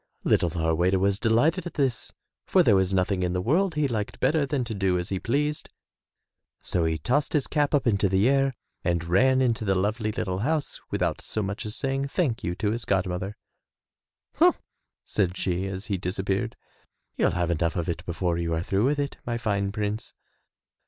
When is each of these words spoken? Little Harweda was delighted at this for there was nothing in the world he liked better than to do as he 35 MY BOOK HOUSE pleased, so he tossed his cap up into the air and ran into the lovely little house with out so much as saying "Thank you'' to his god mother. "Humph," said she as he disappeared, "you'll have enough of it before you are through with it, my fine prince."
Little 0.23 0.49
Harweda 0.49 0.97
was 0.97 1.19
delighted 1.19 1.67
at 1.67 1.75
this 1.75 2.11
for 2.47 2.63
there 2.63 2.75
was 2.75 2.91
nothing 2.91 3.21
in 3.21 3.33
the 3.33 3.39
world 3.39 3.75
he 3.75 3.87
liked 3.87 4.19
better 4.19 4.47
than 4.47 4.63
to 4.63 4.73
do 4.73 4.97
as 4.97 5.09
he 5.09 5.17
35 5.17 5.17
MY 5.17 5.17
BOOK 5.17 5.27
HOUSE 5.27 5.61
pleased, 5.61 5.69
so 6.59 6.85
he 6.85 6.97
tossed 6.97 7.33
his 7.33 7.45
cap 7.45 7.75
up 7.75 7.85
into 7.85 8.09
the 8.09 8.27
air 8.27 8.51
and 8.83 9.03
ran 9.03 9.43
into 9.43 9.63
the 9.63 9.75
lovely 9.75 10.11
little 10.11 10.39
house 10.39 10.81
with 10.89 11.03
out 11.03 11.21
so 11.21 11.43
much 11.43 11.67
as 11.67 11.75
saying 11.75 12.07
"Thank 12.07 12.43
you'' 12.43 12.55
to 12.55 12.71
his 12.71 12.85
god 12.85 13.05
mother. 13.05 13.37
"Humph," 14.37 14.59
said 15.05 15.37
she 15.37 15.67
as 15.67 15.85
he 15.85 15.99
disappeared, 15.99 16.55
"you'll 17.15 17.33
have 17.37 17.51
enough 17.51 17.75
of 17.75 17.87
it 17.87 18.03
before 18.07 18.39
you 18.39 18.55
are 18.55 18.63
through 18.63 18.85
with 18.85 18.97
it, 18.97 19.17
my 19.23 19.37
fine 19.37 19.71
prince." 19.71 20.15